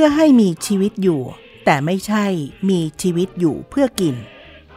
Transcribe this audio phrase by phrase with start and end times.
[0.00, 1.20] พื่อให้มีชีวิตอยู่
[1.64, 2.26] แต่ไม่ใช่
[2.68, 4.14] มีชีวิตอยู่เพื่อกิน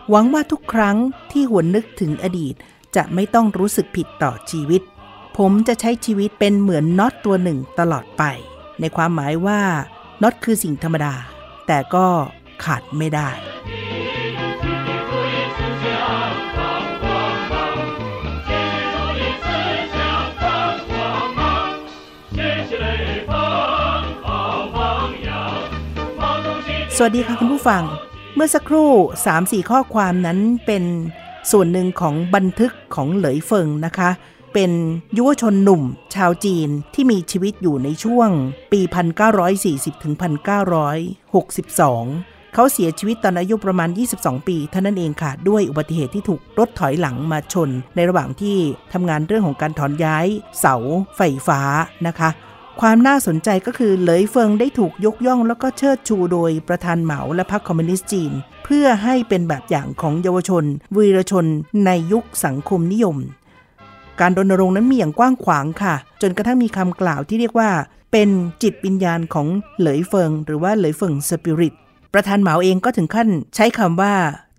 [0.09, 0.97] หวังว่าทุกครั้ง
[1.31, 2.55] ที่หวนนึกถึงอดีต
[2.95, 4.81] จะไม่ต้องรู้สึกผิดต่อชีวิต
[5.37, 8.23] ผมจะใช้ชีวิตเป็นเหมือนน็อตตัวหนึ่งตลอดไป
[8.79, 9.61] ในความหมายว่า
[10.21, 11.13] น็อตคือสิ่งธรรมดา
[11.67, 12.07] แต่ก็
[12.63, 13.29] ขาดไม่ได้
[27.03, 27.83] วัสดีค่ะคุณผู้ฟัง
[28.35, 28.91] เมื่อสักครู่
[29.29, 30.83] 3-4 ข้อความนั้นเป็น
[31.51, 34.09] ส่วนหนึ่งของบันทึกของเหลยเฟิงนะคะ
[34.53, 34.71] เป็น
[35.17, 35.83] ยุวชนหนุ่ม
[36.15, 38.29] ชาวจีนที่มีชีวิตอยู่ในช่วง
[38.71, 38.81] ปี
[39.41, 40.13] 1940 ถึง
[41.23, 48.57] 1962 เขาเสียชีวิตตอนอายุประมาณ 22 ปีเท่านั้นเองค่ะ ด้วยอุบัติเหตุที่ถูกรถถอยหลังมาชน ในระหว่างที่
[48.93, 50.25] ทำงานเรื่องของการถอนย้าย
[50.59, 50.75] เสา
[51.17, 51.61] ไฟฟ้า
[52.07, 52.29] นะคะ
[52.79, 58.31] ความน่าสนใจก็คือเหลยเฟิงได้ถูกยกย่องแล้วก็เชิดชูโดยประธานเหมาและพรรคคอมมิวนิสต์จีน
[58.63, 60.63] เพื่อให้เป็นแบบอย่างของเยาวชน
[60.95, 61.45] วีรชน
[61.85, 63.17] ในยุคสังคมนิยม
[64.19, 67.69] การรณรงค์นั้นมีอย่างกว้างขวางค่ะ จนกระทั่งมีคำกล่าวที่เรียกว่า
[68.11, 68.29] เป็น
[68.63, 69.47] จิตวิญญาณของ
[69.79, 71.75] เหลยเฟิง หรือว่าเหลยเฟิงสปิริต
[72.13, 74.13] ประธานเหมาเองก็ถึงขั้นใช้คำว่า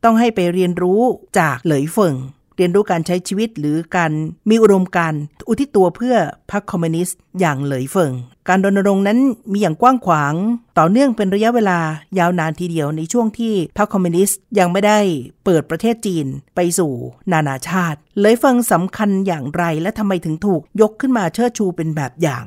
[0.04, 1.00] ต้องให้ไปเรียนรู้
[1.38, 2.14] จากเหลยเฟิง
[2.56, 4.12] เรียนรู้การใช้ชีวิตหรือการ
[4.50, 5.14] มีอุดมการณ์
[5.48, 6.16] อุทิศตัวเพื่อ
[6.50, 8.12] พรรคคอมมิวนิสต์อย่างเหลยเฟิง
[8.48, 9.18] การรณรงค์นั้น
[9.52, 10.34] มีอย่างกว้างขวาง
[10.78, 11.78] ต่อเนื่องเป็นระยะเวลา
[12.18, 14.98] ยาวนานทีเดียวในช่วงที่พรรคคอมมิวนิสต์ยังไม่ได้
[15.44, 16.92] เปิดประเทศจีนไปสู่
[17.32, 22.44] นานาชาติเหลยเฟิงสำคัญอย่างไรและทำไมถึงถูกยกขึ้นมาเชิดชูเป็นแบบอย่าง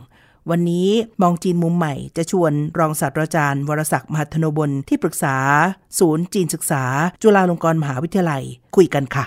[0.52, 0.90] วันนี้
[1.22, 5.36] มองจีนมุมใหม่จะชวนรองศาสตราจารย์ วรศักดิ์มหัทธโนบลที่ปรึกษา
[6.00, 6.84] ศูนย์จีนศึกษา
[7.22, 8.44] จุฬาลงกรณ์มหาวิทยาลัย
[8.76, 9.26] คุยกันค่ะ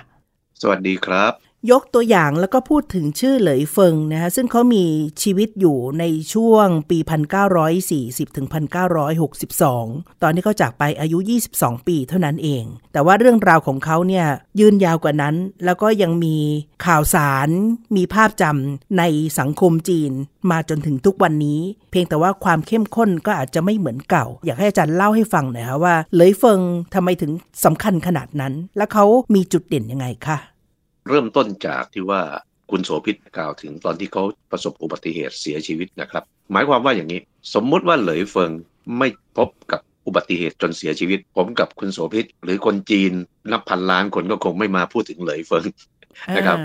[0.61, 4.85] สวัสดีครับ ยกตัวอย่างแล้วก็พูดถึงชื่อเหลยเฟิงนะฮะซึ่งเขามี
[5.23, 6.05] ชีวิตอยู่ใน
[6.35, 6.99] ช่วงปี
[7.69, 8.47] 1940 ถึง
[9.35, 11.19] 1962 ตอนที่เขาจากไปอายุ
[11.53, 14.27] 22 ปีเท่านั้นเอง แต่ว่าเรื่องราวของเขาเนี่ย
[14.61, 16.37] ยืนยาวกว่านั้น แล้วก็ยังมี
[16.87, 17.49] ข่าวสาร
[17.97, 19.03] มีภาพจำใน
[19.39, 20.13] สังคมจีน
[20.51, 26.61] มาจนถึงทุกวันนี้ เพียงแต่ว่าความเข้มข้นก็อาจจะไม่เหมือนเก่า อยากให้อาจารย์เล่าให้ฟังหน่อยคะว่าเหลยเฟิง
[26.95, 27.33] ทำไมถึง
[27.65, 29.05] สำคัญขนาดนั้น และเขา
[29.35, 30.39] มีจุดเด่นยังไงคะ
[31.09, 32.23] เริ่มต้นจากที่ว่า
[32.71, 37.21] คุณโสภิตกล่าวถึงตอนที่เขาประสบอุบัติเหตุเสียชีวิตนะครับ หมายความว่าอย่างนี้
[37.55, 38.51] สมมุติว่าเหลยเฟิง
[38.99, 43.13] ไม่พบกับอุบัติเหตุจนเสียชีวิต ผมกับคุณโสภิตหรือคนจีน
[43.51, 45.65] นับพันล้านคนก็คงไม่มาพูดถึงเหลยเฟิง
[46.37, 46.59] นะครับ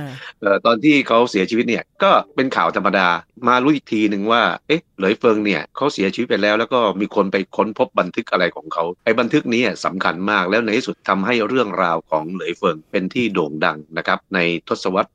[0.65, 3.07] ตอนที่เขาเสียชีวิตเนี่ยก็เป็นข่าวธรรมดา
[3.47, 15.11] มารู้อีกทีหนึ่งว่าเอ๊ะเหลยเฟิงเนี่ยเขาเสียชีวิตไปแล้วแล้วก็มีคนไปค้นพบบันทึกอะไรของเขาไอ้บันทึกนี้สำคัญมากแล้วในที่สุดทำให้เรื่องราวของเหลยเฟิงเป็นที่โด่งดังนะครับในทศวรรษ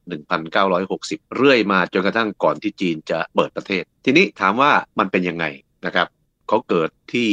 [0.65, 5.45] 1960 เรื่อยมาจนกระทั่งก่อนที่จีนจะเปิดประเทศ ทีนี้ถามว่ามันเป็นยังไง
[5.87, 6.07] นะครับ
[6.49, 7.29] เขาเกิดที่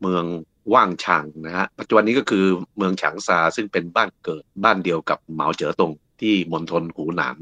[0.00, 0.24] เมือง
[0.74, 2.44] ว่างชางนะฮะปัจจุบันนี้ก็คือ
[2.76, 7.36] เมืองฉางซาซึ่งเป็นบ้านเกิดบ้านเดียวกับเหมาเจ๋อตง ที่มณฑลหูหนาน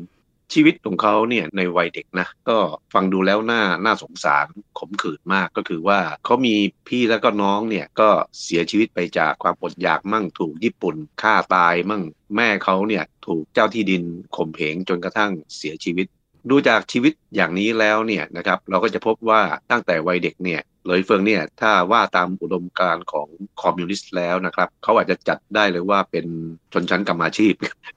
[0.55, 2.59] ชีวิตของเขาเนี่ยในวัยเด็กนะก็
[2.95, 4.47] ฟังดูแล้วน่าน่าสงสาร
[4.79, 6.55] ขมขื่นมากก็คือว่าเขามี
[6.89, 8.09] พี่แล้วก็น้องเนี่ยก็
[8.43, 12.03] เสียชีวิตไปจากความอดอยากมั่งถูกญี่ปุ่นฆ่าตายมั่ง
[12.37, 14.03] แม่เขาเนี่ยถูกเจ้าที่ดิน
[14.37, 16.07] ข่มเหงจนกระทั่งเสียชีวิต
[16.51, 23.29] ดูจากชีวิตอย่างนี้แล้วเนี่ยนะครับเราก็จะพบว่าตั้งแต่วัยเด็กเนี่ย เหลยเฟิงเนี่ยถ้าว่าตามอุดมการณ์ของ
[23.63, 26.27] คอมมิวนิสต์แล้วนะครับเขาอาจจะจัดได้เลยว่าเป็น
[26.73, 27.55] ชนชั้นกรรมาชีพ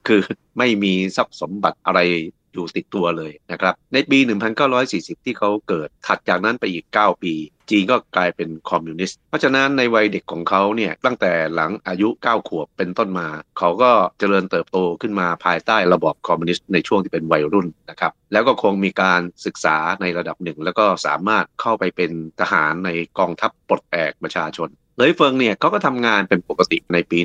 [0.08, 0.20] คือ
[0.58, 2.00] ไม่มีทรัพย์สมบัติอะไร
[2.52, 4.18] อยู่ติดตัวเลยนะครับ ในปี
[4.72, 7.34] 1940 ที่เขาเกิด ถัดจากนั้นไปอีก 9 ปี
[7.70, 22.10] จีนก็กลายเป็นคอมมิวนิสต์ เพราะฉะนั้นในวัยเด็กของเขาเนี่ย ตั้งแต่หลังอายุ 9 ขวบเป็นต้นมา เขาก็เจริญเติบโตขึ้นมาภายใต้ระบอบคอมมิวนิสต์ในช่วงที่เป็นวัยรุ่นนะครับ แล้วก็คงมีการศึกษาในระดับหนึ่ง แล้วก็สามารถเข้าไปเป็น
[22.40, 27.18] ทหารในกองทัพปลดแอกประชาชน เลยเฟิงเนี่ยเขาก็ทำงานเป็นปกติในปี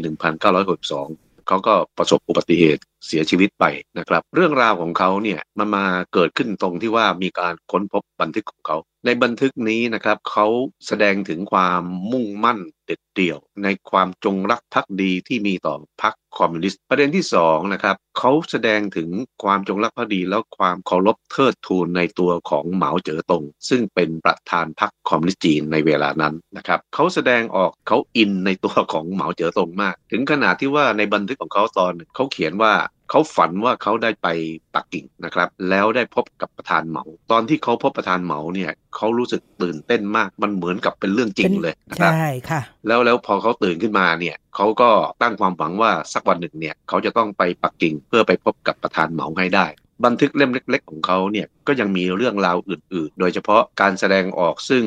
[0.72, 3.66] 1962เขาก็ประสบอุบัติเหตุ เสียชีวิตไป
[3.98, 10.48] นะครับ เรื่องราวของเขาเนี่ยมันมาเกิดขึ้นตรงที่ว่ามีการค้นพบบันทึกของเขา ในบันทึกนี้นะครับเขา
[10.88, 11.82] แสดงถึงความ
[12.12, 19.10] มุ่งมั่นเด็ดเดี่ยว ในความจงรักภักดีที่มีต่อพรรคคอมมิวนิสต์ประเด็นที่2นะครับเขาแสดงถึง
[19.44, 32.74] ความจงรักภักดีแล้วความเคารพเทิดทูนในตัวของเหมาเจ๋อตง ซึ่งเป็นประธานพรรคคอมมิวนิสต์จีนในเวลานั้นนะครับเขาแสดงออกเขาอินในตัวของเหมาเจ๋อตงมาก ถึงขนาดที่ว่าในบันทึกของเขาตอนเขาเขียนว่า
[33.10, 34.28] เขาฝันว่าเขาได้ไป
[34.76, 44.90] ปักกิ่งนะครับ แล้วได้พบกับประธานเหมา ตอนที่เขาพบประธานเหมาเนี่ยเขารู้สึกตื่นเต้นมากมันเหมือนกับเป็นเรื่องจริงเลยนะครับใช่ค่ะ แล้วแล้วพอเขาตื่นขึ้นมาเนี่ยเขาก็
[45.22, 49.68] ตั้งความหวังว่าสักวันหนึ่งเนี่ยเขาจะต้องไปปักกิ่งเพื่อไปพบกับประธานเหมาให้ได้
[50.06, 54.86] บันทึกเล่มเล็ก ๆ ของเขาเนี่ยก็ยังมีเรื่องราวอื่น ๆ โดยเฉพาะการแสดงออกซึ่ง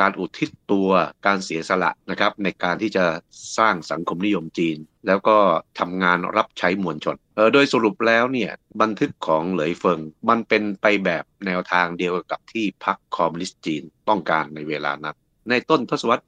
[0.00, 0.88] การอุทิศตัว
[1.26, 3.04] การเสียสละนะครับในการที่จะ
[3.58, 5.36] สร้างสังคมนิยมจีน แล้วก็
[5.78, 8.50] ทำงานรับใช้มวลชน เออโดยสรุปแล้วเนี่ย
[8.80, 15.16] บันทึกของเหลยเฟิง มันเป็นไปแบบแนวทางเดียวกับที่พรรคคอมมิวนิสต์จีนต้องการในเวลานั้น
[15.50, 16.24] ในต้นทศวรรษ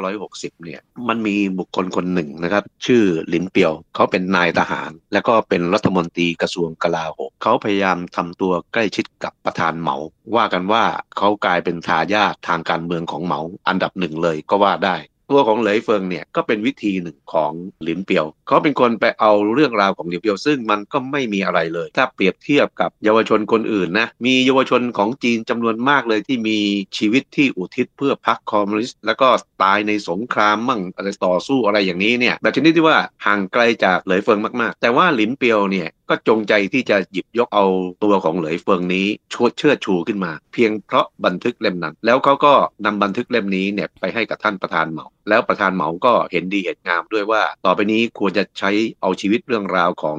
[0.00, 9.96] 1960 เนี่ยมันมีบุคคลคนหนึ่งนะครับ ชื่อหลินเปียว เขาเป็นนายทหาร แล้วก็เป็นรัฐมนตรีกระทรวงกลาโหมเขาพยายามทำตัวใกล้ชิดกับประธานเหมา
[10.36, 10.84] ว่ากันว่า
[11.16, 14.96] เขากลายเป็นทายาททางการเมืองของเหมา อันดับหนึ่งเลยก็ว่าได้
[15.30, 17.52] ตัวของเหลยเฟิงเนี่ยก็เป็นวิธีหนึ่งของ
[17.82, 26.58] หลินเปียว เขาเป็นคนไปเอาเรื่องราวของหลินเปียว ซึ่งมันก็ไม่มีอะไรเลย ถ้าเปรียบเทียบกับเยาวชนคนอื่นนะมีเยาวชนของจีนจำนวนมากเลยที่มี
[26.98, 29.28] ชีวิตที่อุทิศเพื่อพรรคคอมมิวนิสต์แล้วก็
[29.62, 37.66] ตายในสงครามมั่งอะไรต่อสู้อะไรอย่างนี้เนี่ยแบบชนิดที่ว่าห่างไกลจากเหลยเฟิงมากๆ แต่ว่าหลินเปียวเนี่ยก็จงใจที่จะหยิบยกเอา
[38.04, 42.52] ตัวของเหลยเฟิงนี้ชดเชิดชูขึ้นมา เพียงเพราะบันทึกเล่มนั้น แล้วเขาก็
[42.84, 48.70] นำบันทึกเล่มนี้เนี่ยไปให้กับท่านประธานเหมา แล้วประธานเหมาก็เห็นดีเห็นงามด้วยว่า ต่อไปนี้ควรจะใช้
[49.02, 50.18] เอาชีวิตเรื่องราวของ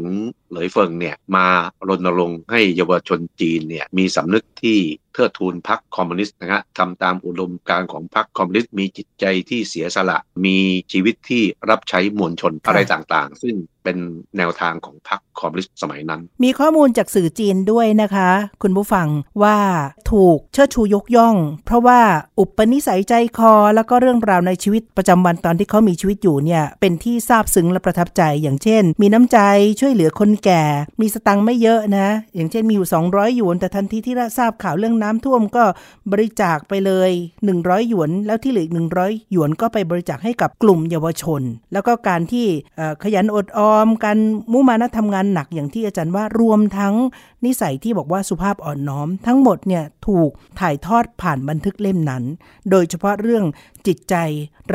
[0.51, 1.47] เหลยเฟิงเนี่ยมา
[1.87, 4.77] รณรงค์ให้เยาวชนจีนเนี่ยมีสำนึกที่
[5.13, 10.57] เทิดทูนพรรคคอมมิวนิสต์นะฮะทำตามอุดมการณ์ของพรรคคอมมิวนิสต์มีจิตใจที่เสียสละ มี
[10.91, 13.97] ชีวิตที่รับใช้มวลชนอะไรต่างๆ ซึ่งเป็น
[14.37, 18.29] แนวทางของพรรคคอมมิวนิสต์สมัยนั้น มีข้อมูลจากสื่อจีนด้วยนะคะ
[18.63, 19.07] คุณผู้ฟัง
[19.43, 19.57] ว่า
[20.11, 21.99] ถูกเชิดชูยกย่อง เพราะว่า
[22.39, 29.39] อุปนิสัยใจคอแล้วก็เรื่องราวในชีวิตประจำวันตอนที่เขามีชีวิตอยู่เนี่ยเป็นที่ซาบซึ้งและประทับใจ อย่างเช่น มีน้ำใจ
[29.79, 30.63] ช่วยเหลือคนแก่
[31.01, 35.63] มีสตังค์ไม่เยอะนะ อย่างเช่นมีอยู่ 200 หยวน แต่ทันทีที่ทราบข่าวเรื่องน้ำท่วมก็
[36.11, 37.11] บริจาคไปเลย
[37.49, 38.73] 100 หยวน แล้วที่เหลืออีก
[39.03, 41.41] 100 หยวนก็ไปบริจาคให้กับกลุ่มเยาวชน
[41.73, 42.47] แล้วก็การที่
[43.03, 44.17] ขยันอดออมการ
[44.51, 46.95] มุมานะทำงานหนักอย่างที่อาจารย์ว่ารวมทั้ง
[47.45, 50.29] นิสัยที่บอกว่าสุภาพอ่อนน้อม ทั้งหมดเนี่ยถูก
[50.59, 52.23] ถ่ายทอดผ่านบันทึกเล่มนั้น
[52.71, 53.43] โดยเฉพาะเรื่อง
[53.87, 54.15] จิตใจ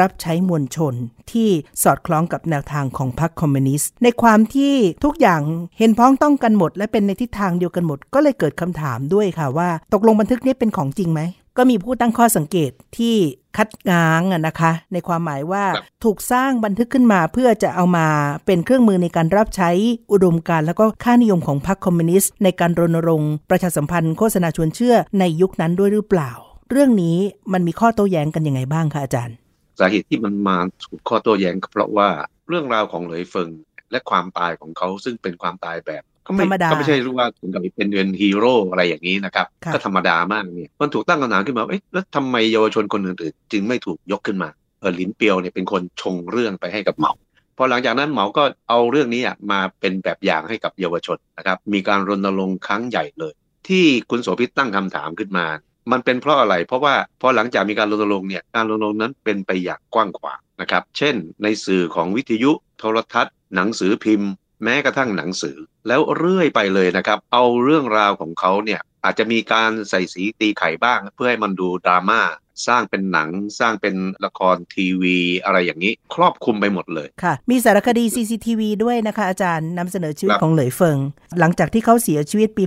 [0.01, 0.95] รับใช้มวลชน
[1.33, 1.49] ที่
[1.83, 4.75] สอดคล้องกับแนวทางของพรรคคอมมิวนิสต์ ในความที่
[5.05, 5.43] ทุกอย่าง
[5.79, 11.21] เห็นพ้องต้องกันหมด และเป็นในทิศทางเดียวกันหมด ก็เลยเกิดคำถามด้วยค่ะว่า ตกลงบันทึกนี้เป็นของจริงไหม
[11.57, 13.17] ก็มีผู้ตั้งข้อสังเกตที่
[13.57, 15.65] คัดง้างนะคะ ในความหมายว่า
[16.05, 18.07] ถูกสร้างบันทึกขึ้นมาเพื่อจะเอามา
[18.47, 19.71] เป็นเครื่องมือในการรับใช้
[20.13, 26.33] อุดมการแล้วก็ค่านิยมของพรรคคอมมิวนิสต์ในการรณรงค์ประชาสัมพันธ์โฆษณาชวนเชื่อในยุคนั้นด้วยหรือเปล่า
[26.73, 27.17] เรื่องนี้
[27.53, 29.37] มันมีข้อโต้แย้งกันยังไงบ้างคะอาจารย์
[29.79, 32.09] สาเหตุที่มันมาถูกข้อโต้แย้งก็เพราะว่า
[32.49, 33.51] เรื่องราวของเหลยเฟิง
[33.91, 44.49] และความตายของเขาซึ่งเป็นความตายแบบก็ไม่ก็ไม่ใช่รู้ว่าถึงกับเป็นเดือนฮีโร่อะไรอย่างนี้นะครับ ก็ธรรมดามากเนี่ยมันถูกตั้งคำถามขึ้นมาเอ๊ะแล้วทำไมเยาวชนคนอื่นๆ จึงไม่ถูกยกขึ้นมา
[44.81, 47.13] เออลินเปียวเนี่ยเป็นคนชงเรื่องไปให้กับเหมา
[47.57, 53.35] พอหลังจากนั้นเหมาก็เอาเรื่องนี้มาเป็นแบบอย่างให้กับเยาวชนนะครับ มีการรณรงค์ครั้งใหญ่เลย
[53.69, 55.47] ที่คุณโสภิตตั้งคำถามขึ้นมา
[55.91, 64.31] มันเป็นเพราะอะไร เพราะว่าพอหลังจากมีการรณรงค์เนี่ยการรณรงค์นั้นเป็นไปอย่างกว้างขวางนะครับ เช่น ในสื่อของวิทยุโทรทัศน์ หนังสือพิมพ์
[64.65, 65.57] แม้กระทั่งหนังสือ
[65.89, 72.21] แล้วเรื่อยไปเลยนะครับ เอาเรื่องราวของเขาเนี่ยอาจจะมีการใส่สีตีไข่บ้าง เพื่อให้มันดูดราม่า
[72.67, 73.29] สร้างเป็นหนัง
[73.59, 73.95] สร้างเป็น
[74.25, 80.99] ละครทีวีอะไรอย่างนี้ ครอบคลุมไปหมดเลยค่ะ มีสารคดี CCTV ด้วยนะคะ อาจารย์นำเสนอชีวิตของเหลยเฟิง
[81.39, 82.65] หลังจากที่เขาเสียชีวิตปี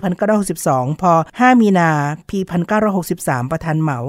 [0.49, 1.89] 1962 พอ 5 มีนา
[2.29, 2.39] ปี
[2.95, 3.99] 1963 ประธานเหมา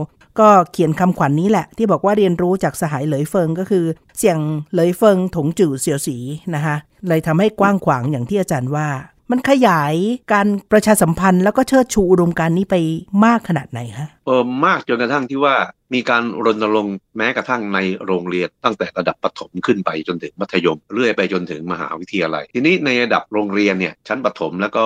[0.41, 3.85] ก็เขียนคำขวัญนนี้แหละ ที่บอกว่าเรียนรู้จากสหายเหลยเฟิงก็คือ
[4.19, 4.39] เสียง
[4.73, 6.17] เหลยเฟิงถงจื่อเสียวสี
[6.55, 6.77] นะคะ
[7.09, 8.89] เลยทำให้กว้างขวางอย่างที่อาจารย์ว่า
[9.31, 9.95] มันขยาย
[10.33, 12.77] การประชาสัมพันธ์แล้วก็เชิดชูอุดมการนี้ไป
[13.25, 15.55] มากขนาดไหนฮะเออมากจนกระทั่งที่ว่า
[15.95, 24.85] มีการรณรงค์แม้กระทั่งในโรงเรียนตั้งแต่ระดับประถมขึ้นไปจนถึงมัธยม เรื่อยไปจนถึงมหาวิทยาลัย ทีนี้ในระดับโรงเรียนเนี่ยชั้นประถมแล้วก็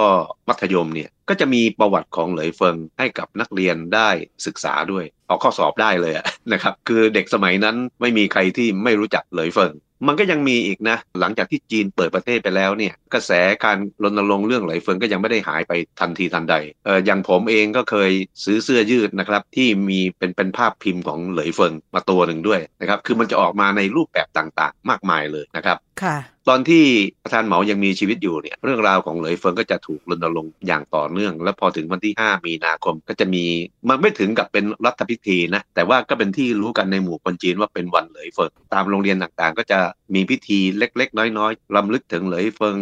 [0.48, 4.08] มัธยมเนี่ยก็จะมีประวัติของเหลยเฟิงให้กับนักเรียนได้
[4.46, 6.14] ศึกษาด้วยออกข้อสอบได้เลย
[6.52, 9.72] นะครับคือเด็กสมัยนั้นไม่มีใครที่ไม่รู้จักเหลยเฟิง
[10.06, 13.32] มันก็ยังมีอีกนะ หลังจากที่จีนเปิดประเทศไปแล้วเนี่ย กระแส
[13.64, 16.54] การรณรงค์เรื่องไหลเฟิงก็ยังไม่ได้หายไปทันทีทันใด
[16.84, 18.10] เอออย่างผมเองก็เคย
[18.44, 26.16] ซื้อเสื้อยืดนะครับที่มีเป็นเป็นภาพพิมพ์ของเหลยเฟิงมาตัวหนึ่งด้วยนะครับคือมันจะออกมาในรูปแบบต่างๆ มากมายเลยนะครับค่ะ
[26.48, 26.84] ตอนที่
[27.22, 33.44] ประธานเหมายังมีชีวิตอยู่เนี่ยเรื่องราวของเหลยเฟิงก็จะถูกรณรงค์อย่างต่อเนื่อง แล้วพอถึงวันที่ 5 มีนาคมก็จะมี
[33.88, 39.78] มันไม่ถึงกับเป็นรัฐพิธีนะแต่ว่าก็เป็นที่รู้กันในหมู่คนจีนว่าเป็นวันเหลยเฟิงตามโรงเรียนต่างๆ ก็จะ
[40.14, 42.78] มีพิธีเล็กๆ น้อยๆลำลึกถึงเหลยเฟิง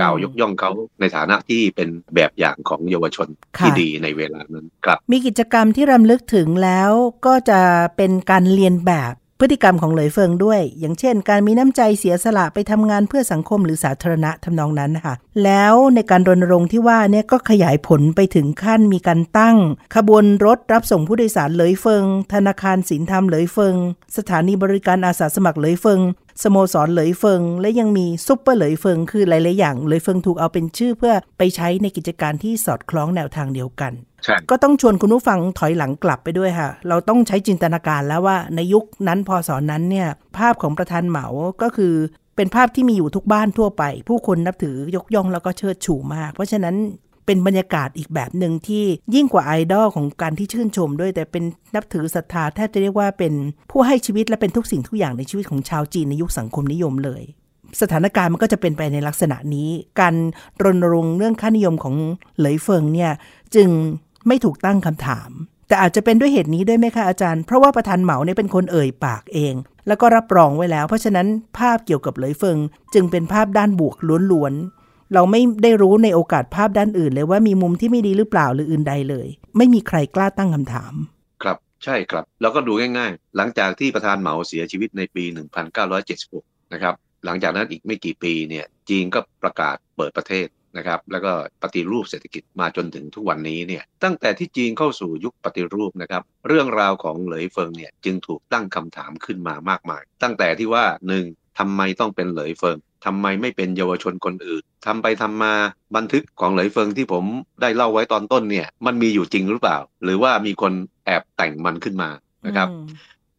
[0.00, 6.92] กล่าวยกย่องเขาในฐานะที่เป็นแบบอย่างของเยาวชนที่ค่ะดีในเวลานั้นครับ มีกิจกรรมที่รำลึกถึงแล้ว
[7.26, 7.60] ก็จะ
[7.96, 15.14] เป็นการเลียนแบบ พฤติกรรมของเหลยเฟิงด้วย อย่างเช่น การมีน้ำใจเสียสละไปทำงานเพื่อสังคมหรือสาธารณะทำนองนั้นนะคะ
[15.44, 19.56] แล้วในการรณรงค์ที่ว่าเนี่ยก็ขยายผลไปถึงขั้นมีการตั้ง
[19.96, 23.74] ขบวนรถรับส่งผู้โดยสารเหลยเฟิง ธนาคารศีลธรรมเหลยเฟิง
[24.16, 26.00] สถานีบริการอาสาสมัครเหลยเฟิง
[26.42, 33.92] สโมสรเหลยเฟิง และยังมีซุปเปอร์เหลยเฟิง คือหลาย ๆ อย่างเหลยเฟิงถูกเอาเป็นชื่อเพื่อไปใช้ในกิจการที่สอดคล้องแนวทางเดียวกัน
[34.24, 41.26] ใช่ก็ต้องชวนคุณผู้ฟังถอยหลังกลับไปด้วยค่ะ เราต้องใช้จินตนาการแล้วว่าในยุคนั้นพศนั้นเนี่ยภาพของประธานเหมา
[41.62, 41.94] ก็คือ
[42.36, 46.74] เป็นภาพที่มีอยู่ทุกบ้านทั่วไป ผู้คนนับถือยกย่องแล้วก็เชิดชูมาก เพราะฉะนั้น
[47.28, 51.44] เป็นบรรยากาศอีกแบบหนึ่งที่ยิ่งกว่าไอดอลของการที่ชื่นชมด้วย แต่เป็น
[51.74, 53.32] นับถือศรัทธาแทบจะเรียกว่าเป็น
[53.70, 57.22] ผู้ให้ชีวิตและเป็นทุกสิ่งทุกอย่างในชีวิตของชาวจีนในยุคสังคมนิยมเลย
[57.80, 59.68] สถานการณ์มันก็จะเป็นไปในลักษณะนี้
[60.00, 60.14] การ
[60.62, 61.94] รณรงค์เรื่องค่านิยมของ
[62.38, 63.12] เหลยเฟิงเนี่ย
[63.54, 63.68] จึง
[64.26, 65.30] ไม่ถูกตั้งคำถาม
[65.68, 69.54] แต่อาจจะเป็นด้วยเหตุนี้ด้วยไหมคะอาจารย์ เพราะว่าประธานเหมาเนี่ยเป็นคนเอ่ยปากเอง
[69.86, 71.26] แล้วก็รับรองไว้แล้ว เพราะฉะนั้น
[71.58, 72.58] ภาพเกี่ยวกับเหลยเฟิง
[72.94, 73.96] จึงเป็นภาพด้านบวก
[74.32, 74.54] ล้วน
[75.14, 80.92] เราไม่ได้รู้ในโอกาสภาพด้านอื่นเลยว่ามีมุมที่ไม่ดีหรือเปล่าหรืออื่นใดเลย ไม่มีใครกล้าตั้งคำถาม
[81.42, 85.24] ครับใช่ครับ แล้วก็ดูง่ายๆ หลังจากที่ประธานเหมาเสียชีวิตในปี
[85.98, 90.46] 1976 นะครับ หลังจากนั้นอีกไม่กี่ปีเนี่ยจีนก็ประกาศเปิดประเทศ
[90.76, 101.24] นะครับแล้วก็ปฏิรูปเศรษฐกิจมาจนถึงทุกวันนี้เนี่ยตั้งแต่ที่จีนเข้าสู่ยุคปฏิรูปนะครับเรื่องราวของเหลยเฟิงเนี่ยจึงถูกตั้งคำถามขึ้นมามากมาย ตั้งแต่ที่ว่าหนึ่ง
[101.58, 105.54] ทำไมต้องเป็นเหลยเฟิง ทำไมไม่เป็นเยาวชนคนอื่นทำไปทำมา
[105.96, 107.24] บันทึกของเหลยเฟิงที่ผม
[107.60, 110.72] ได้เล่าไว้ตอนต้นเนี่ย มันมีอยู่จริงหรือเปล่า หรือว่ามีคน
[111.06, 112.10] แอบแต่งมันขึ้นมา
[112.46, 112.68] นะครับ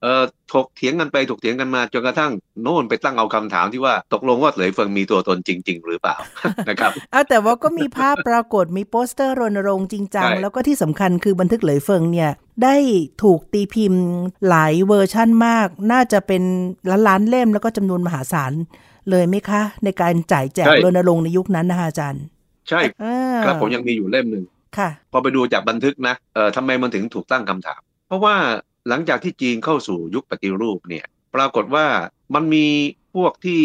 [0.03, 0.23] เออ
[0.53, 6.15] ถกเถียงกันไปถกเถียงกันมาจนกระทั่งโน่นไปตั้งเอาคำถามที่ว่าตกลงว่าเหลยเฟิงมีตัวตนจริง ๆ หรือเปล่า
[6.69, 12.31] นะครับเอ๊ะ แต่ว่าก็มีภาพปรากฏมีโปสเตอร์รณรงค์จริงจังใช่แล้วก็ที่สำคัญคือบันทึกเหลยเฟิงเนี่ย
[12.63, 12.75] ได้
[13.23, 14.03] ถูกตีพิมพ์
[14.47, 16.43] หลายเวอร์ชั่นมาก น่าจะเป็น
[16.89, 18.53] ล้านล้านๆเล่มแล้วก็จำนวนมหาศาล
[19.11, 22.23] เลยไหมคะ ในการจ่ายแจกรณรงค์ในยุคนั้นนะคะอาจารย์
[22.69, 24.45] ใช่อ่าครับผมยังมีอยู่เล่มหนึ่ง
[24.77, 28.35] ค่ะพอไปดูจากบันทึกนะเออทำไมมันถึงถูกตั้งคำถาม เพราะว่า
[28.89, 31.85] หลังจากที่จีนเข้าสู่ยุคปฏิรูปเนี่ย ปรากฏว่า
[32.35, 32.67] มันมี
[33.15, 33.61] พวกที่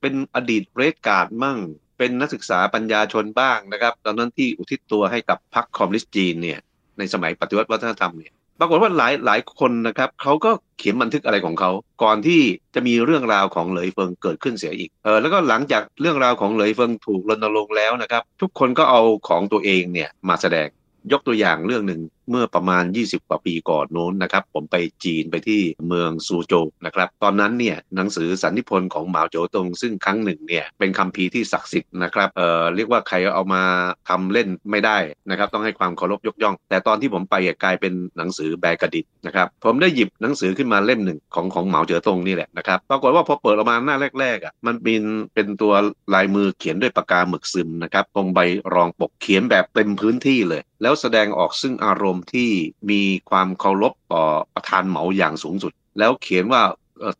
[0.00, 1.58] เป็นอดีตเรดการ์ดมั่ง
[1.98, 6.60] เป็นนักศึกษาปัญญาชนบ้างนะครับ ตอนนั้นที่อุทิศตัวให้กับพรรคคอมมิวนิสต์จีนเนี่ย
[6.98, 11.70] ในสมัยปฏิวัติวัฒนธรรมเนี่ย ปรากฏว่าหลายหลายคนนะครับเขาก็เขียนบันทึกอะไรของเขา
[12.02, 12.40] ก่อนที่
[12.74, 20.68] จะมีเรื่องราวของเหลยเฟิงเกิดขึ้นเสียอีกเออแล้วก็หลังจากเรื่องราวของเหลยเฟิงถูกรณรงค์แล้วนะครับ ทุกคนก็เอาของตัวเองเนี่ยมาแสดง
[21.12, 33.62] ยกตัวอย่างเรื่องหนึ่ง เมื่อประมาณ 20 กว่าปีก่อนโน้นนะครับ ผมไปจีนไปที่เมืองซูโจวนะครับ ตอนนั้นเนี่ยหนังสือสันนิพนธ์ของเหมาโจตง ซึ่งครั้งหนึ่งเนี่ยเป็นคัมภีร์ที่ศักดิ์สิทธิ์นะครับเอ่อเรียกว่าใครเอามา
[34.08, 34.98] ทำเล่นไม่ได้
[35.30, 45.02] นะครับต้องให้ความเคารพยกย่อง แต่ตอนที่ผมไปกลายเป็นหนังสือแบกระดิษนะครับผมได้หยิบหนังสือขึ้นมาเล่มหนึ่งของของเหมาเจ๋อตงนี่แหละนะครับปรากฏว่าพอเปิดออกมาหน้าแรกๆอะมันเป็น
[45.34, 45.72] เป็นตัว
[46.14, 48.38] ลายมือเขียนด้วยปากกาหมึกซึมนะครับตรงใบ
[48.74, 52.50] รองปกเขียนแบบเต็มพื้นที่เลย แล้วแสดงออกซึ่งอารมณ์ที่
[52.90, 56.62] มีความเคารพต่อประธานเหมาอย่างสูงสุด แล้วเขียนว่า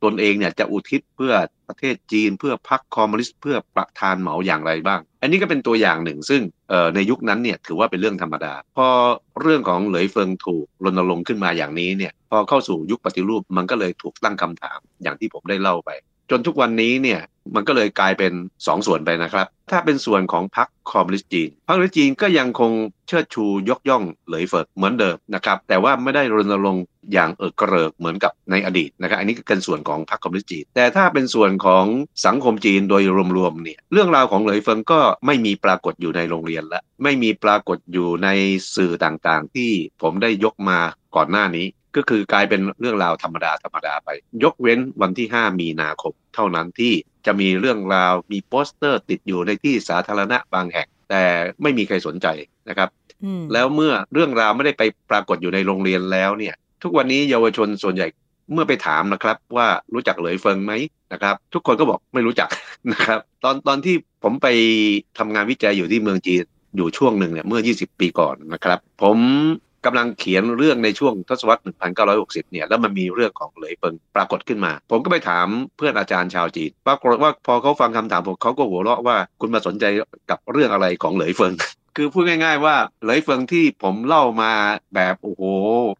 [0.04, 1.34] ตนเองเนี่ยจะอุทิศเพื่อ
[1.68, 6.42] ประเทศจีนเพื่อพรรคคอมมิวนิสต์เพื่อประธานเหมาอย่างไรบ้าง อันนี้ก็เป็นตัวอย่างหนึ่ง ซึ่ง
[6.94, 8.86] ในยุคนั้นเนี่ยถือว่าเป็นเรื่องธรรมดา พอ
[9.40, 15.90] เรื่องของเหลยเฟิงถูกรณรงค์ขึ้นมาอย่างนี้เนี่ยพอเข้าสู่ยุคปฏิรูปมันก็เลยถูกตั้งคำถามอย่างที่ผมได้เล่าไป
[16.30, 17.20] จนทุกวันนี้เนี่ย
[17.54, 22.72] มันก็เลยกลายเป็น2ส่วนไปนะครับ ถ้าเป็นส่วนของพรรคคอมมิวนิสต์จีนพรรคคอมมิวนิสต์จีนก็ยังคง
[23.08, 31.84] เชิดชูยกย่องเหลยเฟิงเหมือนเดิมนะครับแต่ว่าไม่ได้รณรงค์อย่างเอิกกระเริกเหมือนกับในอดีตนะครับอันนี้ก็เป็นส่วนของพรรคคอมมิวนิสต์จีนแต่ถ้าเป็นส่วนของ
[32.26, 33.02] สังคมจีนโดย
[33.36, 38.28] รวมๆเนี่ยเรื่องราวของเหลยเฟิงก็ไม่มีปรากฏอยู่ในโรงเรียนละไม่มีปรากฏอยู่ใน
[38.74, 39.70] สื่อต่างๆ ที่
[40.02, 40.78] ผมได้ยกมา
[41.16, 41.66] ก่อนหน้านี้
[41.96, 44.08] ก็คือกลายเป็นเรื่องราวธรรมดาธรรมดาไป
[44.44, 46.92] ยกเว้นวันที่ 5 มีนาคม เท่านั้นที่
[47.26, 51.22] จะมีเรื่องราวมีโปสเตอร์ติดอยู่ในที่สาธารณะบางแห่ง แต่
[51.62, 52.26] ไม่มีใครสนใจ
[52.68, 52.88] นะครับ
[53.24, 58.06] อืมแล้วเมื่อเรื่องราวไม่ได้ไปปรากฏอยู่ในโรงเรียนแล้วเนี่ย ทุกวันนี้เยาวชนส่วนใหญ่
[58.52, 60.72] เมื่อไปถามนะครับว่ารู้จักเหลยเฟิงไหม
[61.12, 62.48] นะครับ ทุกคนก็บอกไม่รู้จัก
[62.92, 64.46] นะครับ ตอนตอนที่ผมไป
[65.18, 66.44] ทำงานวิจัยอยู่ที่เมืองจีน
[66.76, 69.18] อยู่ช่วงหนึ่งเนี่ยเมื่อ 20 ปีก่อนนะครับ ผม
[69.86, 71.62] กำลังเขียนเรื่องในช่วงทศวรรษ
[72.06, 79.84] 1960 เนี่ย แล้วมันมีเรื่องของเหลยเฟิงปรากฏขึ้นมา ผมก็ไปถามเพื่อนอาจารย์ชาวจีน ปรากฏว่าพอเขาฟังคำถามผมเขาก็หัวเราะว่าคุณมาสนใจ
[80.30, 81.52] กับเรื่องอะไรของเหลยเฟิง
[81.96, 84.52] คือพูดง่าย ๆ ว่าเหลยเฟิงที่ผมเล่ามา
[84.94, 85.42] แบบโอ้โห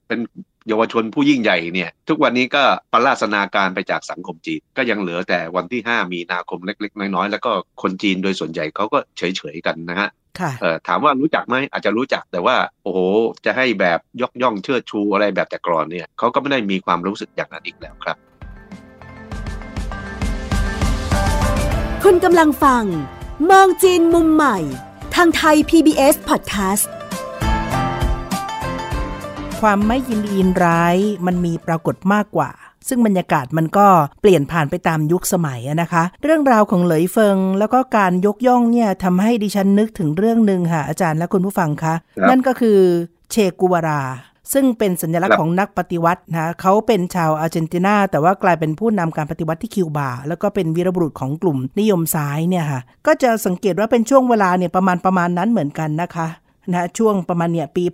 [0.09, 0.21] เป็น
[0.69, 2.63] เยาวชนผู้ยิ่งใหญ่เนี่ย ทุกวันนี้ก็
[2.93, 7.53] ปราศนาการไปจากสังคมจีน ก็ยังเหลือแต่วันที่ 5 มีนาคมเล็ก ๆ น้อยๆ แล้วก็
[7.83, 10.09] คนจีนโดยส่วนใหญ่เขาก็เฉย ๆ กันนะฮะ
[10.87, 12.99] ถามว่ารู้จักไหมอาจจะรู้จักแต่ว่า โอ้โห
[13.45, 18.17] จะให้แบบยกย่องเชิดชูอะไรแบบแต่ก่อนเนี่ยเขาก็ไม่ได้มีความรู้สึกอย่างนั้นอีกแล้วครับ
[22.05, 22.85] คุณกำลังฟัง
[23.51, 24.59] มองจีนมุมใหม่
[25.15, 26.87] ทางไทย PBS Podcast
[29.61, 32.51] ความไม่ยินดียินร้ายมันมีปรากฏมากกว่า
[32.89, 33.87] ซึ่งบรรยากาศมันก็
[34.21, 42.79] เปลี่ยนผ่านไปตามยุคสมัยอะนะคะ เรื่องราวของเหลยเฟิง แล้วก็การยกย่องเนี่ยทำให้ดิฉันนึกถึงเรื่องหนึ่งค่ะอาจารย์และคุณผู้ฟังคะครับนั่นก็คือ
[43.31, 44.03] เชกูวารา
[44.53, 56.27] ซึ่งเป็นสัญลักษครัณ์บของนักปฏิวัตินะเขาเป็นชาวอาร์เจนตินา แต่ว่ากลายเป็นผู้นำการปฏิวัติที่คิวบา แล้วก็เป็นวีรบุรุษของกลุ่มนิยมซ้ายเนี่ยค่ะ ก็จะสังเกตว่าเป็นช่วงเวลาเนี่ยประมาณประมาณนั้นเหมือนกันนะคะ
[56.71, 57.85] นะช่วงประมาณเนี่ยปี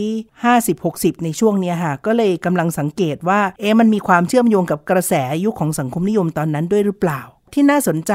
[0.00, 5.14] 1950-60 ในช่วงเนี้ยค่ะ ก็เลยกำลังสังเกตว่า เอ๊ะมันมีความเชื่อมโยงกับกระแส
[5.44, 7.20] ยุคของสังคมนิยมตอนนั้นด้วยหรือเปล่า
[7.54, 8.12] ที่น่าสนใจ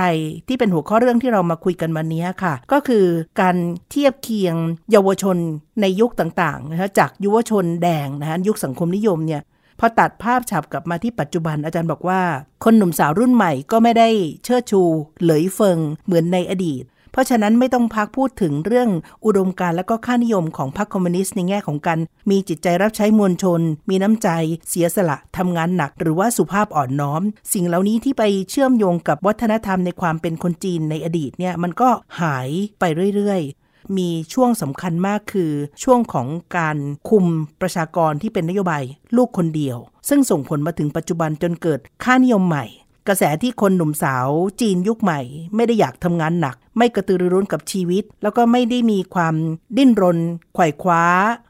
[0.48, 3.06] ที่เป็นหัวข้อเรื่องที่เรามาคุยกันวันนี้ค่ะ ก็คือ
[3.42, 3.56] การ
[3.92, 4.56] เทียบเคียง
[4.92, 5.38] เยาวชน
[5.82, 9.42] ในยุคต่างๆนะคะจากยุวชนแดงนะคะยุคสังคมนิยมเนี่ย
[9.80, 12.22] พอตัดภาพฉับกลับมาที่ปัจจุบันอาจารย์บอกว่า
[12.64, 14.10] คนหนุ่มสาวรุ่นใหม่ก็ไม่ได้
[14.44, 14.82] เชิดชู
[15.24, 16.84] เหลยเฟิงเหมือนในอดีต
[17.16, 18.90] เพราะฉะนั้นไม่ต้องพักพูดถึงเรื่อง
[19.26, 24.30] อุดมการณ์และก็ค่านิยมของพรรคคอมมิวนิสต์ในแง่ของการมีจิตใจรับใช้มวลชน มีน้ำใจ
[24.70, 27.22] เสียสละทำงานหนัก หรือว่าสุภาพอ่อนน้อม
[27.54, 31.90] สิ่งเหล่านี้ที่ไปเชื่อมโยงกับวัฒนธรรมในความเป็นคนจีนในอดีตเนี่ยมันก็
[32.22, 32.84] หายไป
[33.16, 35.52] เรื่อยๆมีช่วงสำคัญมากคือ
[35.84, 36.78] ช่วงของการ
[37.10, 37.26] คุม
[37.62, 38.84] ประชากรที่เป็นนโยบาย
[39.18, 39.78] ลูกคนเดียว
[40.10, 42.66] ซึ่งส่งผลมาถึงปัจจุบันจนเกิดค่านิยมใหม่
[43.08, 44.28] กระแสที่คนหนุ่มสาว
[44.62, 45.22] จีนยุคใหม่
[45.56, 49.36] ไม่ได้อยากทำงานหนัก ไม่กระตือรือร้นกับชีวิต แล้วก็ไม่ได้มีความ
[49.78, 50.18] ดิ้นรน
[50.54, 51.04] ไขว่คว้า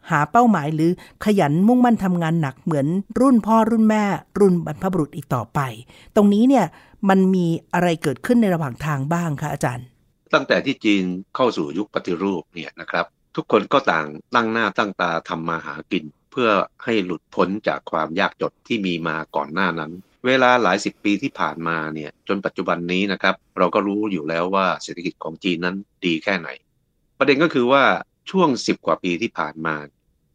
[0.10, 0.91] หาเป้าหมายหรือ
[1.25, 2.88] ขยันมุ่งมั่นทำงานหนักเหมือน
[3.19, 4.03] รุ่นพ่อรุ่นแม่
[4.39, 5.60] รุ่นบรรพบุรุษอีกต่อไป
[6.15, 6.65] ตรงนี้เนี่ย
[7.10, 9.86] มันมีอะไรเกิดขึ้นในระหว่างทางบ้างคะอาจารย์
[10.34, 11.03] ตั้งแต่ที่จีน
[11.36, 16.49] เข้าสู่ยุคปฏิรูปเนี่ยนะครับทุกคนก็ต่างตั้งหน้าตั้งตาทำมาหากิน เพื่อ
[16.84, 19.91] ให้หลุดพ้นจากความยากจนที่มีมาก่อนหน้านั้น
[20.25, 26.49] เวลาหลายสิบปีที่ผ่านมาเนี่ยจนปัจจุบันนี้นะครับ เราก็รู้อยู่แล้วว่าเศรษฐกิจของจีนนั้นดีแค่ไหน
[27.19, 27.83] ประเด็นก็คือว่า
[28.31, 29.75] ช่วง10กว่าปีที่ผ่านมา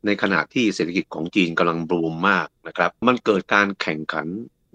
[0.07, 4.27] ในขณะที่เศรษฐกิจของจีนกำลังบูมมากนะครับ มันเกิดการแข่งขัน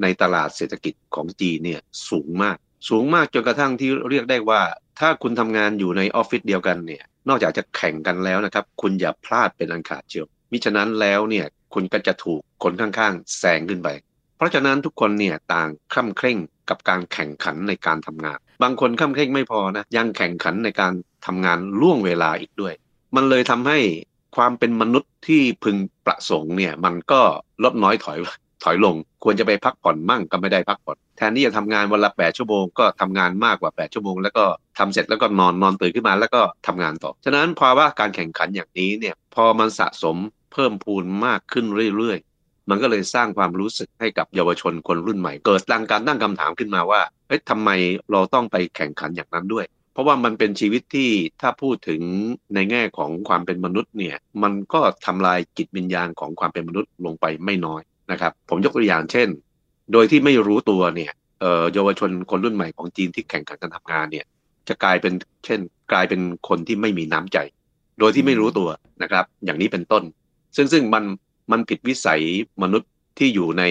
[0.02, 2.58] ในตลาดเศรษฐกิจของจีนเนี่ยสูงมาก
[2.90, 4.62] สูงมากจนกระทั่งที่เรียกได้ว่า
[5.00, 13.90] ถ้าคุณทำงานอยู่ในออฟฟิศเดียวกันเนี่ยนอกจากจะแข่งกันแล้วนะครับ คุณอย่าพลาดเป็นอันขาดเชียวมิฉะนั้นแล้วเนี่ยคุณก็จะถูกคนข้างๆแซงขึ้นไป
[14.38, 16.38] เพราะฉะนั้นทุกคนเนี่ยต่างคร่ำเคร่ง
[16.70, 20.94] กับการแข่งขันในการทำงาน บางคนคร่ำเคร่งไม่พอนะยังแข่งขันในการ
[21.26, 22.74] ทำงานล่วงเวลาอีกด้วย
[23.16, 23.80] มันเลยทำให้
[24.36, 27.22] ความเป็นมนุษย์ที่พึงประสงค์เนี่ยมันก็
[27.64, 28.18] ลดน้อยถอย
[28.64, 34.46] ถอยลง ควรจะไปพักผ่อนมั่งก็ไม่ได้พักผ่อนแทนที่จะทำงานวันละแปดชั่วโมงก็ทำงานมากกว่าแปดชั่วโมง แล้วก็
[34.78, 40.18] ทำเสร็จแล้วก็นอนนอนตื่นขึ้นมาแล้วก็ทำงานต่อ ฉะนั้นภาวะการแข่งขันอย่างนี้เนี่ยพอมันสะสม
[40.54, 41.66] เพิ่มพูนมากขึ้น
[41.98, 42.35] เรื่อยๆ
[42.70, 47.70] มันก็เลยสร้างความรู้สึกให้กับเยาวชนคนรุ่นใหม่ เกิดตั้งการตั้งคำถามขึ้นมาว่าเฮ้ยทำไม
[48.12, 51.10] เราต้องไปแข่งขันอย่างนั้นด้วย เพราะว่ามันเป็นชีวิตที่
[51.42, 52.02] ถ้าพูดถึง
[52.56, 59.28] ในแง่ของความเป็นมนุษย์เนี่ยมันก็ทำลายจิตวิญญาณของความเป็นมนุษย์ลงไปไม่น้อยนะครับ ผมยกตัวอย่างเช่น
[59.94, 64.26] โดยที่ไม่รู้ตัวเนี่ยเอ่อเยาวชนคนรุ่นใหม่ของจีนที่แข่งขันกันทำงานเนี่ย
[64.68, 65.14] จะกลายเป็น
[65.46, 65.60] เช่น
[65.92, 67.38] กลายเป็นคนที่ไม่มีน้ำใจ
[68.00, 68.70] โดยที่ไม่รู้ตัว
[69.04, 70.04] นะครับ อย่างนี้เป็นต้น
[70.56, 71.04] ซึ่งซึ่งมัน
[71.52, 72.22] มันผิดวิสัย
[72.64, 73.64] มนุษย์ที่อยู่ใน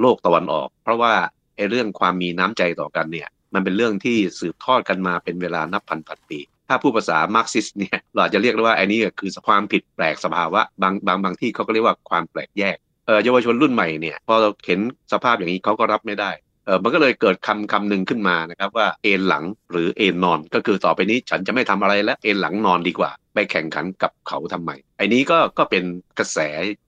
[0.00, 1.12] โลกตะวันออก เพราะว่า
[1.56, 12.76] ไอ้เรื่องความมีน้ำใจต่อกันเนี่ย มันเป็นเรื่องที่สืบทอดกันมาเป็นเวลานับพันพันปี ถ้าผู้ภาษามาร์กซิสเนี่ยเราอาจจะเรียกได้ว่าไอ้นี่คือความผิดแปลกสภาวะบางบางบางที่เขาก็เรียกว่าความแปลกแยก
[13.24, 14.80] เยาวชนรุ่นใหม่เนี่ยพอเราเห็น
[15.12, 16.30] สภาพอย่างนี้เขาก็รับไม่ได้
[16.66, 25.84] เออมันก็เลยเกิดคำคำหนึ่งขึ้นมานะครับว่าเอนหลังหรือเอนนอน ก็คือต่อไปนี้ฉันจะไม่ทำอะไรแล้วเอนหลังนอนดีกว่า ไปแข่งขันกับเขาทำไมไอ้นี้ก็ก็เป็น
[26.18, 26.38] กระแส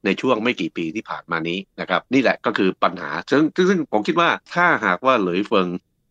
[0.05, 5.69] ในช่วงไม่กี่ปีที่ผ่านมานี้นะครับ นี่แหละก็คือปัญหาซึ่งซึ่งผมคิดว่าถ้าหากว่าเหลยเฟิง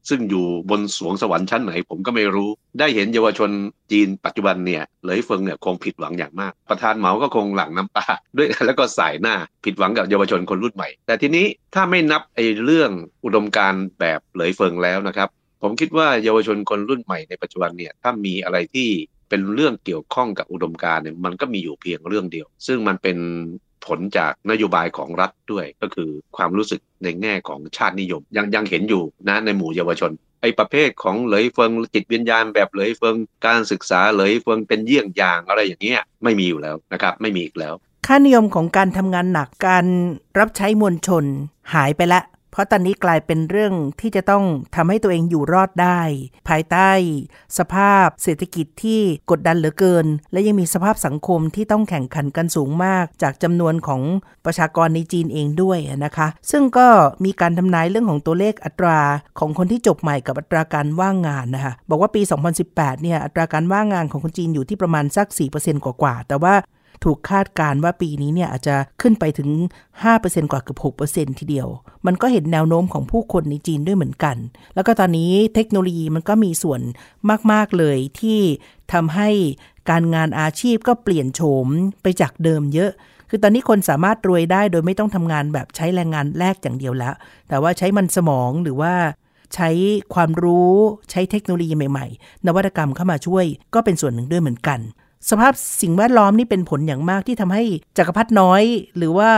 [0.09, 3.49] ซึ่งอยู่บนสวงสวรรค์ชั้นไหนผมก็ไม่รู้ ได้เห็นเยาวชน
[3.91, 8.05] จีนปัจจุบันเนี่ยเหลยเฟิงเนี่ยคงผิดหวังอย่างมาก ประธานเหมาก็คงหลั่งน้ำตา
[8.37, 12.91] ด้วยแล้วก็สายหน้าผิดหวังกับเยาวชนคนรุ่นใหม่ แต่ทีนี้ถ้าไม่นับไอ้เรื่อง
[13.25, 15.29] อุดมการณ์แบบเหลยเฟิงแล้วนะครับ
[15.61, 18.89] ผมคิดว่าเยาวชนคนรุ่นใหม่ในปัจจุบันเนี่ยถ้ามีอะไรที่
[19.29, 23.17] เป็นเรื่องเกี่ยวข้องกับอุดมการณ์เนี่ยมันก็มีอยู่เพียงเรื่องเดียว ซึ่งมันเป็น
[23.85, 37.73] ผลจากนโยบายของรัฐด้วยก็คือความรู้สึกในแง่ของชาตินิยม ยังยังเห็นอยู่นะในหมู่เยาวชนไอ้ประเภทของเหลยเฟิงจิตวิญญาณแบบเหลยเฟิงการศึกษาเหลยเฟิงเป็นเยี่ยงอย่างอะไรอย่างเงี้ยไม่มีอยู่แล้วนะครับไม่มีอีกแล้ว
[38.07, 39.85] ค่านิยมของการทำงานหนักการ
[40.39, 41.25] รับใช้มวลชน
[41.73, 42.21] หายไปละ
[42.53, 44.43] เพราะตอนนี้กลายเป็นเรื่องที่จะต้อง
[44.75, 46.01] ทำให้ตัวเองอยู่รอดได้
[46.49, 46.91] ภายใต้
[47.57, 54.01] สภาพเศรษฐกิจที่กดดันเหลือเกิน และยังมีสภาพสังคมที่ต้องแข่งขันกันสูงมาก จากจำนวนของ
[54.45, 56.87] ประชากรในจีนเองด้วยนะคะ ซึ่งก็
[57.25, 58.99] มีการทำนายเรื่องของตัวเลขอัตรา
[59.39, 62.21] ของคนที่จบใหม่กับอัตราการว่างงานนะคะบอกว่าปี
[62.61, 66.55] 2018 เนี่ยอัตราการว่างงานของคนจีนอยู่ที่ประมาณสัก 4%กว่าๆแต่ว่า
[67.03, 69.49] ถูกคาดการว่าปีนี้เนี่ยอาจจะขึ้นไปถึง
[70.01, 71.67] 5%กว่าเกือบ6%ทีเดียว
[72.05, 74.37] มันก็เห็นแนวโน้มของผู้คนในจีนด้วยเหมือนกัน
[74.75, 76.81] แล้วก็ตอนนี้เทคโนโลยีมันก็มีส่วน
[77.51, 78.39] มาก ๆ เลยที่
[78.93, 79.29] ทำให้
[79.89, 81.67] การงานอาชีพก็เปลี่ยนโฉม
[82.03, 82.91] ไปจากเดิมเยอะ
[83.29, 87.13] คือตอนนี้คนสามารถรวยได้โดยไม่ต้องทำงานแบบใช้แรงงานแลกอย่างเดียวแล้ว
[87.49, 88.93] แต่ว่าใช้มันสมองหรือว่า
[89.55, 89.69] ใช้
[90.13, 90.73] ความรู้
[91.11, 94.79] ใช้เทคโนโลยีใหม่ ๆ นวัตกรรมเข้ามาช่วยก็เป็นส่วนหนึ่งด้วยเหมือนกัน
[95.29, 97.63] สภาพสิ่งแวดล้อมนี่เป็นผลอย่างมากที่ทำให้
[97.97, 98.63] จักรพรรดิน้อย
[98.97, 99.31] หรือว่า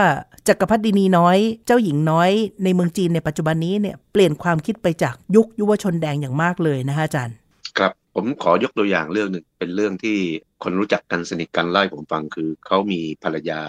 [0.48, 2.30] จักรพรรดินีน้อย เจ้าหญิงน้อย
[2.64, 7.36] ในเมืองจีนในปัจจุบันนี้เนี่ยเปลี่ยนความคิดไปจากยุคยุวชนแดงอย่างมากเลยนะฮะอาจารย์
[7.78, 10.18] ครับผมขอยกตัวอย่างเรื่องหนึ่งเป็นเรื่องที่
[10.62, 13.60] คนรู้จักกันสนิทกันเล่าให้ผมฟังคือเขามีภรรยา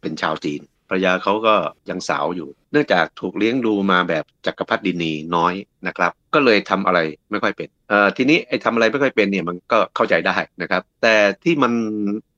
[0.00, 1.54] เป็นชาวจีนภรรยาเขาก็
[1.90, 5.54] ยังสาวอยู่ เนื่องจากถูกเลี้ยงดูมาแบบจักรพรรดินีน้อย
[5.86, 6.98] นะครับ ก็เลยทำอะไร
[7.30, 7.68] ไม่ค่อยเป็น
[8.16, 11.72] ทีนี้ไอ้ทำอะไรไม่ค่อยเป็นเนี่ยมันก็เข้าใจได้นะครับ แต่ที่มัน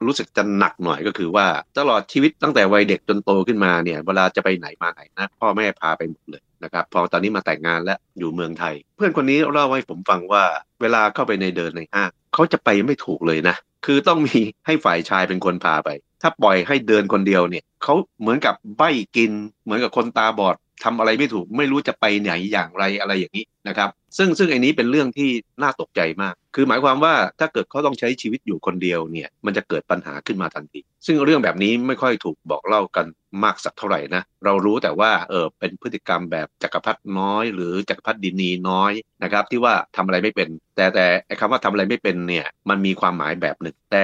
[0.07, 1.47] รู้สึกจะหนักหน่อยก็คือว่า
[1.79, 10.45] ตลอดชีวิตตั้งแต่วัยเด็กจนโตขึ้นมาเนี่ยเวลาจะไปไหนมาไหนนะพ่อแม่พาไปหมดเลยนะครับพอตอนนี้มาแต่งงานและอยู่เมืองไทย เพื่อนคนนี้เล่าให้ผมฟังว่า
[10.81, 13.57] เวลาเข้าไปในเดินในห้างเขาจะไปไม่ถูกเลยนะ
[13.87, 15.89] คือต้องมีให้ฝ่ายชายเป็นคนพาไป
[16.23, 18.83] ถ้าปล่อยให้เดินคนเดียวเนี่ยเขาเหมือนกับใบ
[19.17, 19.33] กิน
[19.65, 25.31] เหมือนกับคนตาบอดทำอะไรไม่ถูก ไม่รู้จะไปไหนอย่างไรอะไรอย่างนี้นะครับ ซึ่งซึ่งไอ้นี้เป็นเรื่องที่
[25.63, 33.07] น่าตกใจมาก คือหมายความว่าถ้าเกิดเขาต้องใช้ชีวิตอยู่คนเดียวเนี่ย มันจะเกิดปัญหาขึ้นมาทันที ซึ่งเรื่องแบบนี้ไม่ค่อยถูกบอกเล่ากัน
[33.45, 38.93] มากสักเท่าไหร่นะ เรารู้แต่ว่าเออเป็นพฤติกรรมแบบจักรพรรดิน้อย หรือจักรพรรดินีน้อย
[39.23, 44.03] นะครับที่ว่าทำอะไรไม่เป็น แต่แต่ไอ้คำว่าทำอะไรไม่เป็นเนี่ยมันมีความหมายแบบหนึ่ง แต่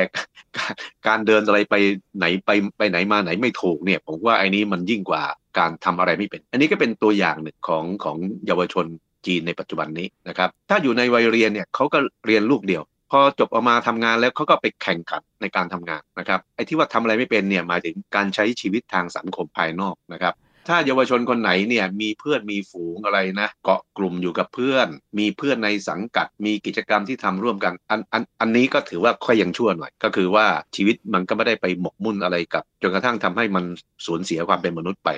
[1.07, 1.75] การเดินอะไรไป
[2.19, 5.23] ไหนไปไปไหนมาไหนไม่ถูกเนี่ยผมว่าไอ้นี้มันยิ่งกว่า
[5.59, 8.87] การทำอะไรไม่เป็น อันนี้ก็เป็นตัวอย่างหนึ่งของของเยาวชน
[9.27, 20.35] จีนในปัจจุบันนี้นะครับ ถ้าอยู่ในวัยเรียนเนี่ยเขาก็เรียนลูกเดียว พอจบออกมาทำงานแล้วเขาก็ไปแข่งขันในการทำงานนะครับไอ้ที่ว่าทำอะไรไม่เป็นเนี่ยหมายถึงการใช้ชีวิตทางสังคมภายนอกนะครับ
[20.69, 33.65] ถ้าเยาวชนคนไหนเนี่ยมีเพื่อนมีฝูงอะไรนะ เกาะกลุ่มอยู่กับเพื่อน มีเพื่อนในสังกัด มีกิจกรรมที่ทำร่วมกัน อันอันอันนี้ก็ถือว่าค่อยยังชั่วหน่อย ก็คือว่าชีวิตมันก็ไม่ได้ไปหมกมุ่นอะไรกับ จนกระทั่งทำให้มัน
[34.07, 35.11] สูญเสียความเป็นมนุษย์ไป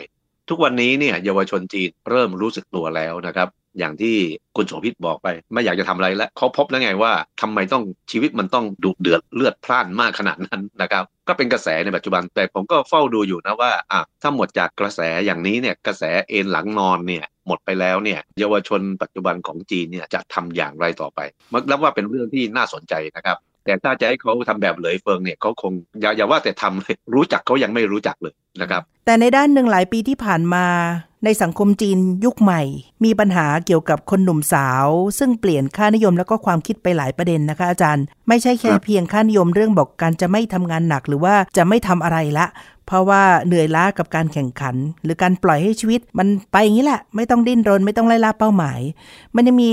[0.49, 4.17] ทุกวันนี้เนี่ยเยาวชนจีนเริ่มรู้สึกตัวแล้วนะครับอย่างที่
[4.57, 21.21] คุณโสภิตบอกไป ไม่อยากจะทำอะไรแล้วเขาพบแล้วไงว่าทำไมต้องชีวิตมันต้องดุเดือดเลือดพล่านมากขนาดนั้นนะครับ ก็เป็นกระแสในปัจจุบันแต่ผมก็เฝ้าดูอยู่นะว่าอะถ้าหมดจากกระแสอย่างนี้เนี่ยกระแสเอ็นหลังนอนเนี่ยหมดไปแล้วเนี่ยเยาวชนปัจจุบันของจีนเนี่ยจะทำอย่างไรต่อไป
[21.53, 30.67] มันนับว่าเป็นเรื่องที่น่าสนใจนะครับ แต่ถ้าจะให้เขาทำแบบเหลยเฟิงเนี่ยเขาคงอย่าอย่าว่าแต่ทำเลยรู้จักเขายังไม่รู้จักเลยนะครับ แต่ในด้านหนึ่งหลายปีที่ผ่านมา
[31.25, 32.63] ในสังคมจีนยุคใหม่
[33.05, 34.87] มีปัญหาเกี่ยวกับคนหนุ่มสาว
[35.19, 42.47] ซึ่งเปลี่ยนค่านิยมแล้วก็ความคิดไปหลายประเด็นนะคะ อาจารย์ ไม่ใช่แค่เพียงค่านิยมเรื่องบอกการจะไม่ทำงานหนักหรือว่าจะไม่ทำอะไรละ
[42.87, 48.81] เพราะว่าเหนื่อยล้ากับการแข่งขัน หรือการปล่อยให้ชีวิต มันไปอย่างนี้แหละ ไม่ต้องดิ้นรน ไม่ต้องไล่ล่าเป้าหมาย
[49.35, 49.73] มันจะมี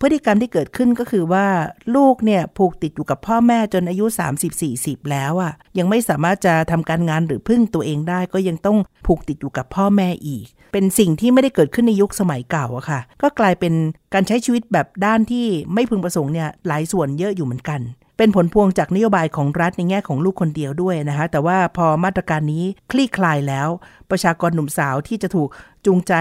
[0.00, 1.46] พฤติกรรมที่เกิดขึ้นก็คือว่า
[1.96, 4.04] ลูกเนี่ยผูกติดอยู่กับพ่อแม่จนอายุ
[4.58, 13.74] 30-40 แล้วอะ่ะ ยังไม่สามารถจะทำการงานหรือพึ่งตัวเองได้ ก็ยังต้องผูกติดอยู่กับพ่อแม่อีก เป็นสิ่งที่ไม่ได้เกิดขึ้นในยุคสมัยเก่าอะค่ะ ก็กลายเป็น
[14.14, 17.80] การใช้ชีวิตแบบด้านที่ไม่พึงประสงค์เนี่ยหลายส่วนเยอะอยู่เหมือนกัน
[18.22, 23.68] เป็นผลพวงจากนโยบายของรัฐในแง่ของลูกคนเดียวด้วยนะคะแต่ว่าพอมาตรการนี้คลี่คลายแล้ว
[24.10, 25.48] ประชากรหนุ่มสาวที่จะถูก
[25.86, 26.14] จูงใจ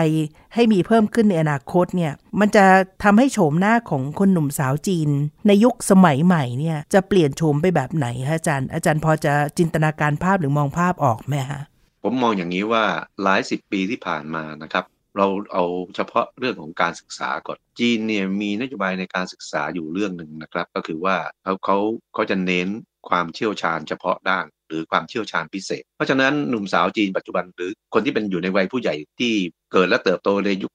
[0.54, 2.66] ให้มีเพิ่มขึ้นในอนาคตเนี่ยมันจะ
[3.04, 5.10] ทำให้โฉมหน้าของคนหนุ่มสาวจีน
[5.48, 11.62] ในยุคสมัยใหม่เนี่ยจะเปลี่ยนโฉมไปแบบไหนคะอาจารย์ อาจารย์พอจะจินตนาการภาพหรือมองภาพออกไหมคะ
[12.04, 12.84] ผมมองอย่างนี้ว่า
[13.24, 14.86] หลายสิบปีที่ผ่านมานะครับ
[15.18, 15.64] เราเอา
[15.96, 21.78] เฉพาะเรื่องของการศึกษาก่อนจีนเนี่ยมีนโยบายในการศึกษาอยู่เรื่องหนึ่งนะครับ ก็คือว่าเขาเขา
[22.14, 22.68] เขาจะเน้น
[23.10, 29.34] ความเชี่ยวชาญเฉพาะด้านหรือความเชี่ยวชาญพิเศษ เพราะฉะนั้นหนุ่มสาวจีนปัจจุบันหรือคนที่เป็นอยู่ในวัยผู้ใหญ่ที่
[29.74, 30.72] เกิดและเติบโตในยุค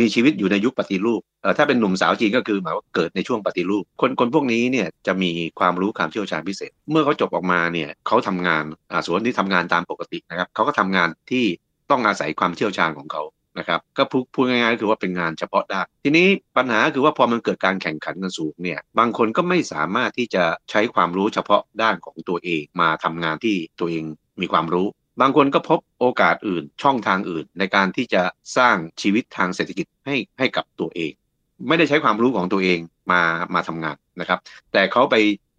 [0.00, 11.44] มีชีวิตอยู่ในยุคปฏิรูปเอ่อถ้าเป็นหนุ่มสาวจีนก็คือหมายว่าเกิดในช่วงปฏิรูป คนคนพวกนี้เนี่ยจะมีความรู้ความเชี่ยวชาญพิเศษ เมื่อเขาจบออกมาเนี่ยเขาทำงานอ่าส่วนที่ทำงานตามปกตินะครับเขาก็ทำงานที่
[11.90, 13.22] ต้องอาศัยความเชี่ยวชาญของเขา
[13.60, 14.02] นะครับก็
[14.34, 24.04] พูดง่ายๆก็คือว่าเป็นงานเฉพาะด้านทีนี้ปัญหาคือว่าพอมันเกิดการแข่งขันกันสูงเนี่ยบางคนก็ไม่สามารถที่จะใช้ความรู้เฉพาะด้านของตัวเองมาทำงานที่ตัวเอง
[24.40, 24.86] มีความรู้
[25.20, 28.22] บางคนก็พบโอกาสอื่นช่องทางอื่น ในการที่จะ
[28.56, 31.12] สร้างชีวิตทางเศรษฐกิจให้ให้กับตัวเอง
[31.68, 32.78] ไม่ได้ใช้ความรู้ของตัวเอง
[33.12, 33.22] มา
[33.54, 34.38] มาทำงานนะครับ
[34.72, 35.16] แต่เขาไป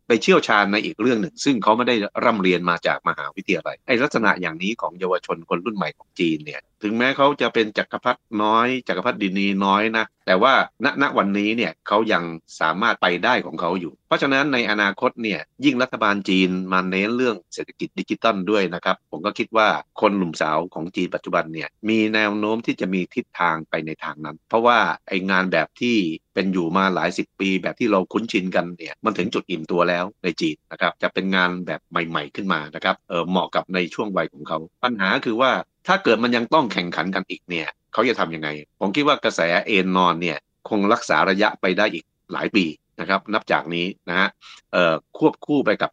[0.07, 10.53] ไปเชี่ยวชาญในอีกเรื่องหนึ่ง ซึ่งเขาไม่ได้ร่ำเรียนมาจากมหาวิทยาลัยไอ้ลักษณะอย่างนี้ของเยาวชนคนรุ่นใหม่ของจีนเนี่ย ถึงแม้เขาจะเป็นจักรพรรดิน้อยจักรพรรดินีน้อยนะแต่ว่า
[10.85, 12.23] ณณวันนี้เนี่ยเขายัง
[12.59, 19.67] สามารถไปได้ของเขาอยู่ เพราะฉะนั้นในอนาคตเนี่ยยิ่งรัฐบาลจีนมาเน้นเรื่องเศรษฐกิจดิจิตัลด้วยนะครับ ผมก็คิดว่า
[20.01, 25.97] คนหนุ่มสาวของจีนปัจจุบันเนี่ยมีแนวโน้มที่จะมีทิศทางไปในทางนั้น เพราะว่าไองานแบบที่
[26.33, 35.51] เป็นอยู่มาหลายสิบปีแบบที่เราคุ้นชินกันเนี่ยมันถึงจุดอิ่มตัวแล้วในจีนนะครับจะเป็นงานแบบใหม่ ๆขึ้นมานะครับเออเหมาะกับในช่วงวัยของเขา ปัญหาคือว่า
[35.87, 40.37] ถ้าเกิดมันยังต้องแข่งขันกันอีกเนี่ยเขาจะทำยังไง ผมคิดว่ากระแสเอ็นนอนเนี่ย
[40.69, 42.65] คงรักษาระยะไปได้อีกหลายปี
[42.99, 44.29] นะครับ นับจากนี้นะฮะ
[44.71, 45.91] เอ่อควบคู่ไปกับ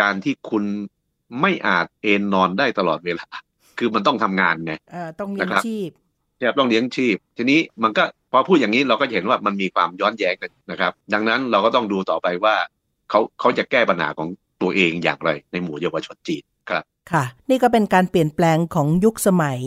[0.00, 0.64] การที่คุณ
[1.40, 3.26] ไม่อาจเอนนอนได้ตลอดเวลา
[3.78, 5.90] คือมันต้องทำงานไงเอ่อต้องเลี้ยงนะครับชีพ
[6.42, 12.54] ครับต้องเลี้ยงชีพ ทีนี้มันก็พอพูดอย่างนี้เราก็จะเห็นว่ามันมีความย้อนแย้งกันนะครับ ดังนั้นเราก็ต้องดูต่อไปว่า
[13.10, 14.28] เขาเขาจะแก้ปัญหาของ
[14.62, 16.42] ตัวเองอย่างไรในหมู่เยาวชนจีน
[17.12, 19.60] ค่ะ นี่ก็เป็นการเปลี่ยนแปลงของยุคสมัย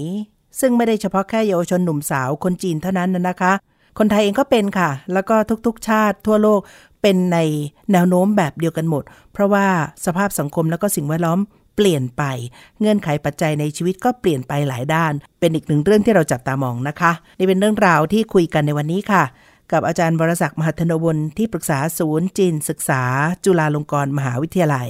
[0.59, 3.53] ซึ่งไม่ได้เฉพาะแค่เยาวชนหนุ่มสาวคนจีนเท่านั้นนะคะ
[3.99, 6.61] คนไทยเองก็เป็นค่ะ แล้วก็ทุกๆ ชาติทั่วโลก
[7.01, 7.37] เป็นใน
[7.91, 9.03] แนวโน้มแบบเดียวกันหมด
[9.33, 9.67] เพราะว่า
[10.05, 11.39] สภาพสังคมแล้วก็สิ่งแวดล้อม
[11.75, 12.23] เปลี่ยนไป
[12.79, 19.23] เงื่อนไขปัจจัยในชีวิตก็เปลี่ยนไปหลายด้าน เป็นอีกหนึ่งเรื่องที่เราจับตามองนะคะ นี่เป็นเรื่องราวที่คุยกันในวันนี้ค่ะ
[19.71, 23.01] กับอาจารย์บรศักดิ์มหัทนวลที่ปรึกษาศูนย์จีนศึกษา
[23.45, 24.89] จุฬาลงกรณ์มหาวิทยาลัย